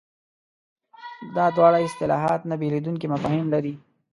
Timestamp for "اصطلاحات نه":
1.87-2.55